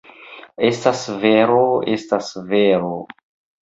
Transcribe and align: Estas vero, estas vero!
Estas 0.69 1.03
vero, 1.27 1.61
estas 2.01 2.35
vero! 2.53 2.95